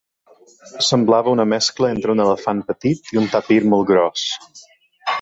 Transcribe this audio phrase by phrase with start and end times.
[0.85, 4.29] Semblava una mescla entre un elefant petit i un tapir molt gros.